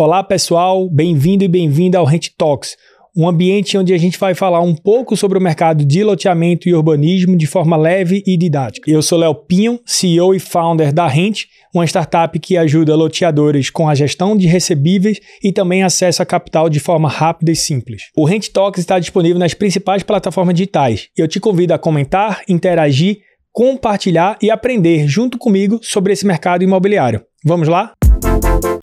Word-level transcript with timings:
Olá 0.00 0.24
pessoal, 0.24 0.88
bem-vindo 0.88 1.44
e 1.44 1.48
bem-vinda 1.48 1.98
ao 1.98 2.06
Rent 2.06 2.28
Talks, 2.38 2.74
um 3.14 3.28
ambiente 3.28 3.76
onde 3.76 3.92
a 3.92 3.98
gente 3.98 4.18
vai 4.18 4.34
falar 4.34 4.62
um 4.62 4.74
pouco 4.74 5.14
sobre 5.14 5.36
o 5.36 5.40
mercado 5.42 5.84
de 5.84 6.02
loteamento 6.02 6.66
e 6.66 6.74
urbanismo 6.74 7.36
de 7.36 7.46
forma 7.46 7.76
leve 7.76 8.22
e 8.26 8.34
didática. 8.34 8.90
Eu 8.90 9.02
sou 9.02 9.18
Léo 9.18 9.34
Pinho, 9.34 9.78
CEO 9.84 10.34
e 10.34 10.38
founder 10.38 10.90
da 10.90 11.06
Rent, 11.06 11.42
uma 11.74 11.84
startup 11.84 12.38
que 12.38 12.56
ajuda 12.56 12.96
loteadores 12.96 13.68
com 13.68 13.90
a 13.90 13.94
gestão 13.94 14.34
de 14.34 14.46
recebíveis 14.46 15.20
e 15.44 15.52
também 15.52 15.82
acesso 15.82 16.22
a 16.22 16.26
capital 16.26 16.70
de 16.70 16.80
forma 16.80 17.06
rápida 17.06 17.52
e 17.52 17.56
simples. 17.56 18.04
O 18.16 18.24
Rent 18.24 18.48
Talks 18.48 18.80
está 18.80 18.98
disponível 18.98 19.38
nas 19.38 19.52
principais 19.52 20.02
plataformas 20.02 20.54
digitais. 20.54 21.08
Eu 21.14 21.28
te 21.28 21.38
convido 21.38 21.74
a 21.74 21.78
comentar, 21.78 22.40
interagir, 22.48 23.18
compartilhar 23.52 24.38
e 24.40 24.50
aprender 24.50 25.06
junto 25.06 25.36
comigo 25.36 25.78
sobre 25.82 26.14
esse 26.14 26.24
mercado 26.24 26.64
imobiliário. 26.64 27.20
Vamos 27.44 27.68
lá? 27.68 27.92
Música 28.24 28.79